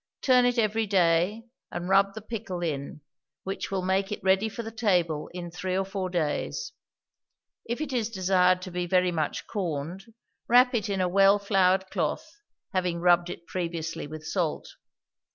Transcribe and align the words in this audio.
Turn 0.23 0.45
it 0.45 0.57
every 0.57 0.87
day 0.87 1.43
and 1.69 1.87
rub 1.87 2.15
the 2.15 2.23
pickle 2.23 2.61
in, 2.63 3.01
which 3.43 3.69
will 3.69 3.83
make 3.83 4.11
it 4.11 4.23
ready 4.23 4.49
for 4.49 4.63
the 4.63 4.71
table 4.71 5.29
in 5.31 5.51
three 5.51 5.77
or 5.77 5.85
four 5.85 6.09
days; 6.09 6.71
if 7.65 7.79
it 7.79 7.93
is 7.93 8.09
desired 8.09 8.63
to 8.63 8.71
be 8.71 8.87
very 8.87 9.11
much 9.11 9.45
corned, 9.45 10.11
wrap 10.47 10.73
it 10.73 10.89
in 10.89 11.01
a 11.01 11.07
well 11.07 11.37
floured 11.37 11.85
cloth, 11.91 12.25
having 12.73 12.99
rubbed 12.99 13.29
it 13.29 13.45
previously 13.45 14.07
with 14.07 14.25
salt. 14.25 14.69